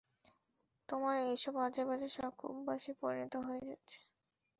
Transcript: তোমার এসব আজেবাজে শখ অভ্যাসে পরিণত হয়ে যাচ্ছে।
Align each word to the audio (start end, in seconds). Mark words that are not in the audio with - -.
তোমার 0.89 1.17
এসব 1.33 1.53
আজেবাজে 1.65 2.09
শখ 2.15 2.35
অভ্যাসে 2.49 2.91
পরিণত 3.01 3.33
হয়ে 3.47 3.63
যাচ্ছে। 3.69 3.99